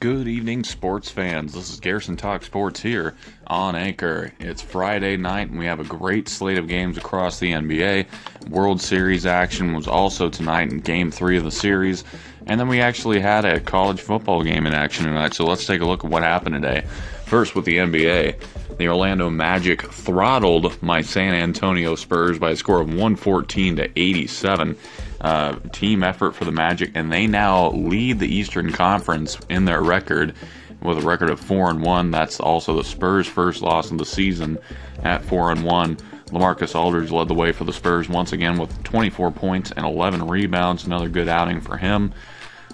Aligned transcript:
Good 0.00 0.28
evening, 0.28 0.64
sports 0.64 1.10
fans. 1.10 1.52
This 1.52 1.70
is 1.70 1.78
Garrison 1.78 2.16
Talk 2.16 2.42
Sports 2.42 2.80
here 2.80 3.14
on 3.46 3.76
Anchor. 3.76 4.32
It's 4.40 4.62
Friday 4.62 5.18
night, 5.18 5.50
and 5.50 5.58
we 5.58 5.66
have 5.66 5.78
a 5.78 5.84
great 5.84 6.26
slate 6.26 6.56
of 6.56 6.68
games 6.68 6.96
across 6.96 7.38
the 7.38 7.52
NBA. 7.52 8.06
World 8.48 8.80
Series 8.80 9.26
action 9.26 9.74
was 9.74 9.86
also 9.86 10.30
tonight 10.30 10.72
in 10.72 10.78
Game 10.78 11.10
3 11.10 11.36
of 11.36 11.44
the 11.44 11.50
series. 11.50 12.04
And 12.50 12.58
then 12.58 12.66
we 12.66 12.80
actually 12.80 13.20
had 13.20 13.44
a 13.44 13.60
college 13.60 14.00
football 14.00 14.42
game 14.42 14.66
in 14.66 14.74
action 14.74 15.04
tonight, 15.04 15.34
so 15.34 15.44
let's 15.44 15.64
take 15.64 15.82
a 15.82 15.84
look 15.84 16.04
at 16.04 16.10
what 16.10 16.24
happened 16.24 16.56
today. 16.56 16.84
First, 17.24 17.54
with 17.54 17.64
the 17.64 17.76
NBA, 17.76 18.76
the 18.76 18.88
Orlando 18.88 19.30
Magic 19.30 19.82
throttled 19.82 20.82
my 20.82 21.00
San 21.00 21.32
Antonio 21.32 21.94
Spurs 21.94 22.40
by 22.40 22.50
a 22.50 22.56
score 22.56 22.80
of 22.80 22.88
114 22.88 23.76
to 23.76 23.88
87 23.96 24.76
uh, 25.20 25.60
team 25.70 26.02
effort 26.02 26.32
for 26.32 26.44
the 26.44 26.50
Magic, 26.50 26.90
and 26.96 27.12
they 27.12 27.28
now 27.28 27.70
lead 27.70 28.18
the 28.18 28.26
Eastern 28.26 28.72
Conference 28.72 29.38
in 29.48 29.64
their 29.64 29.80
record 29.80 30.34
with 30.82 30.98
a 30.98 31.02
record 31.02 31.30
of 31.30 31.38
four 31.38 31.70
and 31.70 31.84
one. 31.84 32.10
That's 32.10 32.40
also 32.40 32.74
the 32.74 32.82
Spurs' 32.82 33.28
first 33.28 33.62
loss 33.62 33.92
of 33.92 33.98
the 33.98 34.04
season 34.04 34.58
at 35.04 35.24
four 35.24 35.52
and 35.52 35.62
one. 35.62 35.98
LaMarcus 36.30 36.74
Aldridge 36.74 37.12
led 37.12 37.28
the 37.28 37.34
way 37.34 37.52
for 37.52 37.62
the 37.62 37.72
Spurs 37.72 38.08
once 38.08 38.32
again 38.32 38.58
with 38.58 38.82
24 38.82 39.30
points 39.30 39.70
and 39.70 39.86
11 39.86 40.26
rebounds. 40.26 40.84
Another 40.84 41.08
good 41.08 41.28
outing 41.28 41.60
for 41.60 41.76
him. 41.76 42.12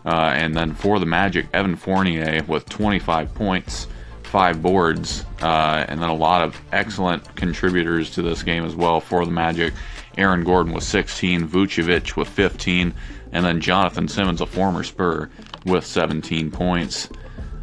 Uh, 0.06 0.32
and 0.34 0.54
then 0.54 0.72
for 0.72 1.00
the 1.00 1.06
Magic, 1.06 1.46
Evan 1.52 1.74
Fournier 1.74 2.44
with 2.46 2.68
25 2.68 3.34
points, 3.34 3.88
five 4.22 4.62
boards, 4.62 5.24
uh, 5.42 5.84
and 5.88 6.00
then 6.00 6.08
a 6.08 6.14
lot 6.14 6.42
of 6.42 6.56
excellent 6.72 7.34
contributors 7.34 8.10
to 8.12 8.22
this 8.22 8.44
game 8.44 8.64
as 8.64 8.76
well 8.76 9.00
for 9.00 9.24
the 9.24 9.32
Magic. 9.32 9.74
Aaron 10.16 10.44
Gordon 10.44 10.72
with 10.72 10.84
16, 10.84 11.48
Vucevic 11.48 12.16
with 12.16 12.28
15, 12.28 12.94
and 13.32 13.44
then 13.44 13.60
Jonathan 13.60 14.06
Simmons, 14.08 14.40
a 14.40 14.46
former 14.46 14.84
Spur, 14.84 15.28
with 15.64 15.84
17 15.84 16.50
points. 16.52 17.08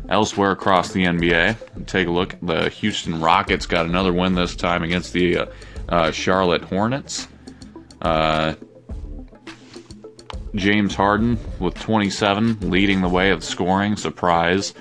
Elsewhere 0.10 0.52
across 0.52 0.92
the 0.92 1.06
NBA, 1.06 1.86
take 1.88 2.08
a 2.08 2.12
look. 2.12 2.36
The 2.42 2.70
Houston 2.70 3.22
Rockets 3.22 3.66
got 3.66 3.86
another 3.86 4.12
win 4.12 4.36
this 4.36 4.56
time 4.56 4.84
against 4.84 5.14
the 5.14 5.38
uh, 5.38 5.46
uh, 5.88 6.12
Charlotte 6.12 6.64
Hornets. 6.64 7.28
James 10.56 10.94
Harden 10.94 11.40
with 11.60 11.76
27, 11.76 12.70
leading 12.70 13.02
the 13.02 13.10
way 13.10 13.32
of 13.32 13.44
scoring. 13.44 13.96
Surprise. 13.96 14.74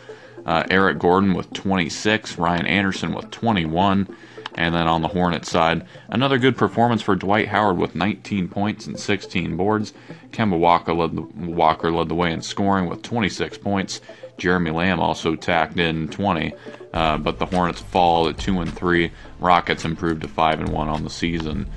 Uh, 0.45 0.65
Eric 0.70 0.98
Gordon 0.98 1.34
with 1.34 1.53
26, 1.53 2.37
Ryan 2.37 2.67
Anderson 2.67 3.15
with 3.15 3.31
21, 3.31 4.09
and 4.56 4.75
then 4.75 4.89
on 4.89 5.00
the 5.00 5.09
Hornet 5.09 5.47
side, 5.47 5.87
another 6.09 6.37
good 6.37 6.56
performance 6.56 7.00
for 7.00 7.15
Dwight 7.15 7.47
Howard 7.47 7.78
with 7.78 7.95
19 7.95 8.48
points 8.48 8.87
and 8.87 8.98
16 8.98 9.56
boards. 9.56 9.93
Kemba 10.33 10.59
Walker 10.59 10.93
led 10.93 11.15
the, 11.15 11.23
Walker 11.23 11.93
led 11.93 12.09
the 12.09 12.17
way 12.17 12.33
in 12.33 12.43
scoring 12.43 12.89
with 12.89 13.03
26 13.03 13.59
points. 13.59 14.00
Jeremy 14.37 14.73
Lamb 14.73 14.98
also 14.98 15.37
tacked 15.37 15.78
in 15.78 16.09
20, 16.09 16.53
uh, 16.93 17.19
but 17.19 17.39
the 17.39 17.47
Hornets 17.47 17.81
fall 17.81 18.28
at 18.28 18.37
two 18.37 18.61
and 18.61 18.77
three. 18.77 19.12
Rockets 19.39 19.84
improved 19.84 20.23
to 20.23 20.28
five 20.28 20.59
and 20.59 20.70
one 20.70 20.89
on 20.89 21.05
the 21.05 21.11
season. 21.11 21.70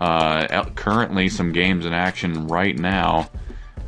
Uh, 0.00 0.64
currently, 0.76 1.28
some 1.28 1.52
games 1.52 1.84
in 1.84 1.92
action 1.92 2.48
right 2.48 2.76
now. 2.76 3.28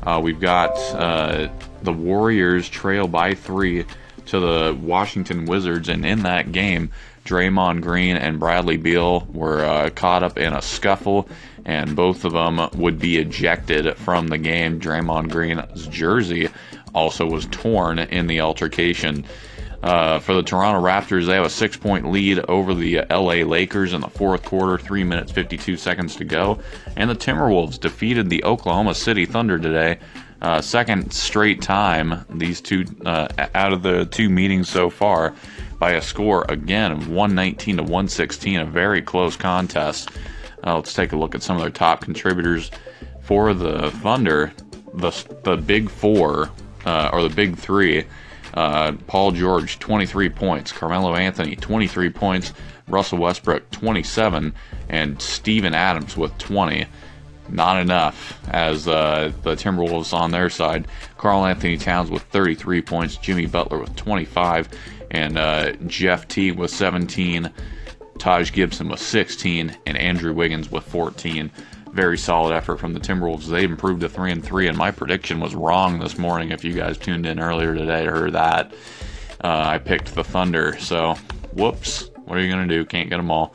Uh, 0.03 0.21
we've 0.23 0.41
got 0.41 0.77
uh, 0.95 1.49
the 1.83 1.93
Warriors 1.93 2.69
trail 2.69 3.09
by 3.09 3.35
three 3.35 3.87
to 4.27 4.41
the 4.41 4.79
Washington 4.81 5.47
Wizards, 5.47 5.89
and 5.89 6.05
in 6.05 6.25
that 6.25 6.53
game, 6.53 6.91
Draymond 7.25 7.83
Green 7.83 8.17
and 8.17 8.39
Bradley 8.39 8.77
Beal 8.77 9.27
were 9.33 9.65
uh, 9.65 9.91
caught 9.91 10.23
up 10.23 10.39
in 10.39 10.53
a 10.53 10.61
scuffle, 10.61 11.29
and 11.65 11.95
both 11.95 12.25
of 12.25 12.33
them 12.33 12.69
would 12.75 12.99
be 12.99 13.19
ejected 13.19 13.97
from 13.97 14.29
the 14.29 14.39
game. 14.39 14.81
Draymond 14.81 15.31
Green's 15.31 15.87
jersey 15.87 16.49
also 16.95 17.27
was 17.27 17.47
torn 17.47 17.99
in 18.01 18.27
the 18.27 18.41
altercation. 18.41 19.25
Uh, 19.83 20.21
for 20.21 20.35
the 20.35 20.43
Toronto 20.43 20.81
Raptors, 20.81 21.27
they 21.27 21.35
have 21.35 21.45
a 21.45 21.51
six 21.51 21.77
point 21.77 22.11
lead 22.11 22.39
over 22.49 22.73
the 22.73 23.01
LA 23.11 23.43
Lakers 23.45 23.93
in 23.93 24.01
the 24.01 24.09
fourth 24.09 24.45
quarter, 24.45 24.79
3 24.79 25.03
minutes 25.03 25.33
52 25.33 25.77
seconds 25.77 26.15
to 26.17 26.25
go. 26.25 26.61
And 26.97 27.11
the 27.11 27.17
Timberwolves 27.17 27.81
defeated 27.81 28.31
the 28.31 28.45
Oklahoma 28.45 28.95
City 28.95 29.27
Thunder 29.27 29.59
today. 29.59 29.99
Uh, 30.41 30.61
second 30.61 31.13
straight 31.13 31.63
time, 31.63 32.25
these 32.31 32.61
two, 32.61 32.85
uh, 33.07 33.29
out 33.55 33.73
of 33.73 33.83
the 33.83 34.05
two 34.07 34.29
meetings 34.29 34.69
so 34.69 34.91
far, 34.91 35.35
by 35.79 35.93
a 35.93 36.03
score 36.03 36.45
again 36.49 36.93
of 36.93 37.09
119 37.09 37.77
to 37.77 37.83
116, 37.83 38.61
a 38.61 38.65
very 38.65 39.03
close 39.03 39.37
contest. 39.37 40.11
Uh, 40.65 40.77
let's 40.77 40.95
take 40.95 41.13
a 41.13 41.17
look 41.17 41.35
at 41.35 41.43
some 41.43 41.57
of 41.57 41.63
their 41.63 41.71
top 41.71 42.01
contributors 42.01 42.71
for 43.23 43.55
the 43.55 43.91
Thunder. 44.03 44.53
The 44.95 45.11
the 45.43 45.57
big 45.57 45.89
four 45.89 46.51
uh, 46.85 47.11
or 47.13 47.23
the 47.23 47.35
big 47.35 47.57
three. 47.57 48.05
Uh, 48.55 48.93
Paul 49.07 49.33
George, 49.33 49.79
23 49.79 50.29
points. 50.29 50.73
Carmelo 50.73 51.15
Anthony, 51.15 51.57
23 51.57 52.11
points. 52.11 52.53
Russell 52.89 53.19
Westbrook, 53.19 53.71
27. 53.71 54.55
And 54.89 55.21
Steven 55.21 55.75
Adams 55.75 56.17
with 56.17 56.37
20. 56.39 56.87
Not 57.49 57.81
enough 57.81 58.41
as 58.49 58.87
uh, 58.89 59.33
the 59.43 59.55
Timberwolves 59.55 60.13
on 60.13 60.31
their 60.31 60.49
side. 60.49 60.87
Karl-Anthony 61.19 61.77
Towns 61.77 62.11
with 62.11 62.23
33 62.25 62.83
points. 62.83 63.17
Jimmy 63.17 63.47
Butler 63.47 63.79
with 63.79 63.95
25 63.97 64.69
and 65.13 65.39
uh, 65.39 65.73
Jeff 65.87 66.27
Teague 66.27 66.57
with 66.57 66.71
17, 66.71 67.51
Taj 68.19 68.53
Gibson 68.53 68.89
with 68.89 69.01
16, 69.01 69.77
and 69.87 69.97
Andrew 69.97 70.33
Wiggins 70.33 70.71
with 70.71 70.85
14. 70.85 71.51
Very 71.93 72.17
solid 72.17 72.55
effort 72.55 72.79
from 72.79 72.95
the 72.95 73.01
Timberwolves. 73.01 73.47
They 73.47 73.65
improved 73.65 74.01
to 74.01 74.09
three 74.09 74.33
and 74.33 74.43
three, 74.43 74.67
and 74.67 74.79
my 74.79 74.91
prediction 74.91 75.41
was 75.41 75.55
wrong 75.55 75.99
this 75.99 76.17
morning. 76.17 76.51
If 76.51 76.65
you 76.65 76.73
guys 76.73 76.97
tuned 76.97 77.27
in 77.27 77.39
earlier 77.39 77.75
today, 77.75 78.07
heard 78.07 78.33
that 78.33 78.73
uh, 79.45 79.63
I 79.67 79.79
picked 79.79 80.15
the 80.15 80.25
Thunder. 80.25 80.79
So, 80.79 81.15
whoops. 81.53 82.09
What 82.25 82.39
are 82.39 82.41
you 82.41 82.51
gonna 82.51 82.67
do? 82.67 82.85
Can't 82.85 83.11
get 83.11 83.19
them 83.19 83.31
all. 83.31 83.55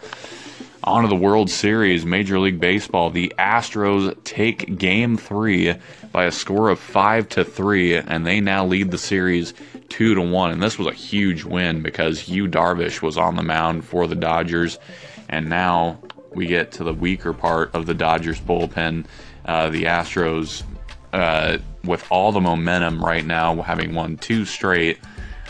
On 0.84 1.02
to 1.02 1.10
the 1.10 1.16
World 1.16 1.50
Series, 1.50 2.06
Major 2.06 2.40
League 2.40 2.60
Baseball. 2.60 3.10
The 3.10 3.34
Astros 3.40 4.16
take 4.24 4.78
Game 4.78 5.18
Three 5.18 5.74
by 6.12 6.26
a 6.26 6.32
score 6.32 6.70
of 6.70 6.80
five 6.80 7.28
to 7.30 7.44
three, 7.44 7.96
and 7.96 8.26
they 8.26 8.40
now 8.40 8.66
lead 8.66 8.92
the 8.92 8.98
series 8.98 9.54
two 9.90 10.14
to 10.16 10.22
one. 10.22 10.52
And 10.52 10.62
this 10.62 10.78
was 10.78 10.88
a 10.88 10.94
huge 10.94 11.44
win 11.44 11.82
because 11.82 12.30
Yu 12.30 12.48
Darvish 12.48 13.02
was 13.02 13.18
on 13.18 13.36
the 13.36 13.44
mound 13.44 13.84
for 13.84 14.08
the 14.08 14.16
Dodgers, 14.16 14.78
and 15.28 15.50
now 15.50 16.00
we 16.34 16.48
get 16.48 16.72
to 16.74 16.84
the 16.84 16.94
weaker 16.94 17.34
part 17.34 17.74
of 17.76 17.86
the 17.86 17.94
Dodgers 17.94 18.40
bullpen. 18.40 19.06
Uh, 19.46 19.70
the 19.70 19.84
Astros, 19.84 20.64
uh, 21.14 21.58
with 21.84 22.06
all 22.12 22.32
the 22.32 22.42
momentum 22.42 23.04
right 23.04 23.26
now, 23.26 23.62
having 23.62 23.96
won 23.96 24.18
two 24.18 24.46
straight, 24.46 25.00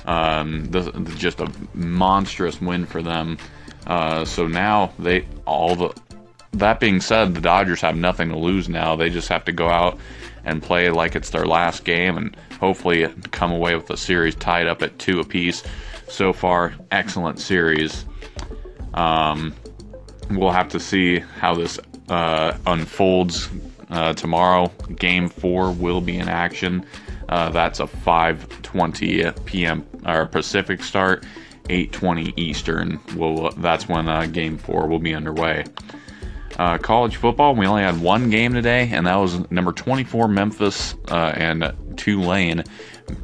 um, 0.06 0.66
this, 0.66 0.88
just 1.18 1.40
a 1.40 1.52
monstrous 1.74 2.62
win 2.62 2.86
for 2.86 3.02
them. 3.02 3.38
Uh, 3.86 4.26
so 4.26 4.48
now 4.48 4.94
they 5.00 5.26
all 5.46 5.76
the. 5.76 5.94
That 6.54 6.80
being 6.80 7.02
said, 7.02 7.36
the 7.36 7.42
Dodgers 7.42 7.82
have 7.82 7.96
nothing 7.96 8.30
to 8.30 8.38
lose 8.38 8.70
now. 8.70 8.96
They 8.96 9.10
just 9.10 9.28
have 9.30 9.46
to 9.46 9.52
go 9.52 9.68
out 9.68 10.00
and 10.46 10.64
play 10.64 10.90
like 10.90 11.16
it's 11.16 11.30
their 11.30 11.46
last 11.46 11.84
game 11.84 12.18
and 12.18 12.36
hopefully 12.60 13.08
come 13.32 13.52
away 13.52 13.76
with 13.76 13.88
the 13.88 13.98
series 13.98 14.34
tied 14.34 14.66
up 14.66 14.82
at 14.82 14.98
two 14.98 15.20
apiece. 15.20 15.62
So 16.10 16.32
far, 16.32 16.74
excellent 16.90 17.40
series. 17.40 18.06
Um, 18.94 19.54
we'll 20.32 20.52
have 20.52 20.70
to 20.70 20.80
see 20.80 21.20
how 21.20 21.56
this 21.56 21.80
uh, 22.10 22.58
unfolds 22.66 23.50
uh, 23.90 24.14
tomorrow. 24.14 24.72
Game 24.96 25.30
four 25.30 25.72
will 25.72 26.02
be 26.02 26.18
in 26.18 26.28
action. 26.28 26.86
Uh, 27.30 27.50
that's 27.50 27.80
a 27.80 27.86
5:20 27.86 29.46
p.m. 29.46 29.86
or 30.06 30.26
Pacific 30.26 30.84
start, 30.84 31.26
8:20 31.70 32.38
Eastern. 32.38 33.00
Well, 33.16 33.52
that's 33.58 33.88
when 33.88 34.08
uh, 34.08 34.26
Game 34.28 34.58
four 34.58 34.88
will 34.88 35.00
be 35.00 35.14
underway. 35.14 35.66
Uh, 36.58 36.78
college 36.78 37.18
football, 37.18 37.54
we 37.54 37.68
only 37.68 37.84
had 37.84 38.02
one 38.02 38.30
game 38.32 38.54
today, 38.54 38.90
and 38.92 39.06
that 39.06 39.16
was 39.16 39.50
number 39.52 39.72
24 39.72 40.28
Memphis 40.28 40.96
uh, 41.10 41.32
and 41.36 41.72
Tulane. 41.98 42.64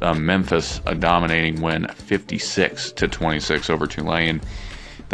Uh, 0.00 0.14
Memphis 0.14 0.80
a 0.86 0.94
dominating 0.94 1.60
win, 1.60 1.88
56 1.88 2.92
to 2.92 3.08
26 3.08 3.70
over 3.70 3.86
Tulane. 3.88 4.40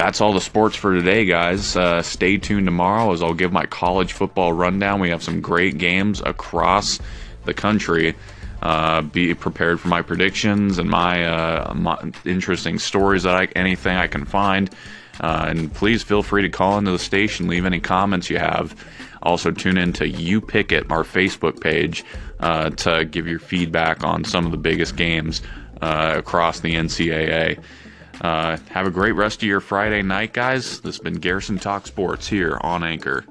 That's 0.00 0.23
all 0.23 0.32
the 0.32 0.41
sports 0.41 0.76
for 0.76 0.94
today, 0.94 1.26
guys. 1.26 1.76
Uh, 1.76 2.00
stay 2.00 2.38
tuned 2.38 2.67
tomorrow 2.67 3.12
as 3.12 3.23
I'll 3.23 3.35
give 3.35 3.52
my 3.52 3.67
college 3.67 4.14
football 4.14 4.50
rundown. 4.50 4.99
We 4.99 5.11
have 5.11 5.23
some 5.23 5.43
great 5.43 5.76
games 5.76 6.23
across 6.25 6.99
the 7.44 7.52
country. 7.52 8.14
Uh, 8.62 9.02
be 9.02 9.35
prepared 9.35 9.79
for 9.79 9.88
my 9.88 10.00
predictions 10.00 10.79
and 10.79 10.88
my, 10.88 11.26
uh, 11.26 11.75
my 11.75 12.12
interesting 12.25 12.79
stories 12.79 13.25
that 13.25 13.35
I 13.35 13.44
anything 13.55 13.94
I 13.94 14.06
can 14.06 14.25
find. 14.25 14.70
Uh, 15.20 15.44
and 15.49 15.70
please 15.75 16.02
feel 16.02 16.23
free 16.23 16.41
to 16.41 16.49
call 16.49 16.79
into 16.79 16.93
the 16.93 16.99
station, 16.99 17.47
leave 17.47 17.67
any 17.67 17.79
comments 17.79 18.31
you 18.31 18.38
have. 18.38 18.75
Also, 19.23 19.50
tune 19.50 19.76
in 19.76 19.93
to 19.93 20.08
You 20.08 20.41
Pick 20.41 20.73
It, 20.73 20.91
our 20.91 21.05
Facebook 21.05 21.61
page, 21.61 22.06
uh, 22.38 22.70
to 22.70 23.05
give 23.05 23.29
your 23.29 23.38
feedback 23.38 24.02
on 24.02 24.25
some 24.25 24.47
of 24.47 24.50
the 24.50 24.56
biggest 24.56 24.97
games 24.97 25.43
uh, 25.82 26.14
across 26.17 26.61
the 26.61 26.75
NCAA. 26.75 27.62
Uh, 28.21 28.59
have 28.71 28.87
a 28.87 28.91
great 28.91 29.13
rest 29.13 29.43
of 29.43 29.49
your 29.49 29.61
Friday 29.61 30.03
night, 30.03 30.33
guys. 30.33 30.81
This 30.81 30.97
has 30.97 30.99
been 30.99 31.15
Garrison 31.15 31.59
Talk 31.59 31.87
Sports 31.87 32.29
here 32.29 32.59
on 32.61 32.85
Anchor. 32.85 33.25